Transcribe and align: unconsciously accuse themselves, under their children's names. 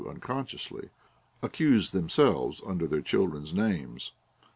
unconsciously 0.09 0.89
accuse 1.43 1.91
themselves, 1.91 2.59
under 2.65 2.87
their 2.87 3.01
children's 3.03 3.53
names. 3.53 4.11